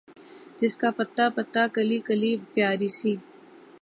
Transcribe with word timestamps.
جس 0.59 0.73
کا 0.81 0.89
پتا 0.99 1.25
پتا، 1.35 1.63
کلی 1.75 1.99
کلی 2.07 2.31
پیاری 2.53 2.89
سی 2.97 3.13